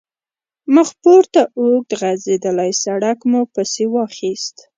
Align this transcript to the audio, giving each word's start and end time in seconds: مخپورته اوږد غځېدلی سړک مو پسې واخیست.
مخپورته 0.75 1.41
اوږد 1.59 1.89
غځېدلی 1.99 2.71
سړک 2.83 3.19
مو 3.31 3.41
پسې 3.53 3.85
واخیست. 3.93 4.55